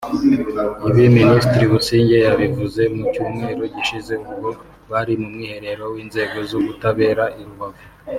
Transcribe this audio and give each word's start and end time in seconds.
Ibi 0.89 1.05
Minisitiri 1.17 1.65
Busingye 1.73 2.17
yabivuze 2.27 2.81
mu 2.95 3.03
Cyumweru 3.13 3.61
gishize 3.75 4.13
ubwo 4.31 4.49
bari 4.91 5.13
mu 5.21 5.27
mwiherero 5.33 5.83
w’inzego 5.93 6.37
z’ubutabera 6.49 7.25
i 7.41 7.43
Rubavu 7.47 7.79